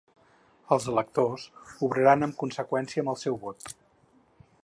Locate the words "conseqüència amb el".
2.45-3.21